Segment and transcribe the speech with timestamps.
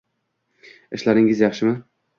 [0.99, 1.79] Ishlaringiz yaxshimi